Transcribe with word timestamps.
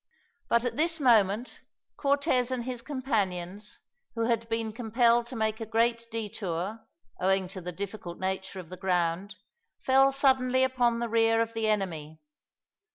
But 0.49 0.63
at 0.65 0.77
this 0.77 0.99
moment 0.99 1.59
Cortez 1.95 2.49
and 2.49 2.63
his 2.63 2.81
companions, 2.81 3.81
who 4.15 4.23
had 4.25 4.49
been 4.49 4.73
compelled 4.73 5.27
to 5.27 5.35
make 5.35 5.61
a 5.61 5.65
great 5.67 6.07
detour, 6.09 6.79
owing 7.19 7.47
to 7.49 7.61
the 7.61 7.71
difficult 7.71 8.17
nature 8.17 8.59
of 8.59 8.69
the 8.69 8.77
ground, 8.77 9.35
fell 9.79 10.11
suddenly 10.11 10.63
upon 10.63 10.97
the 10.97 11.07
rear 11.07 11.39
of 11.39 11.53
the 11.53 11.67
enemy. 11.67 12.19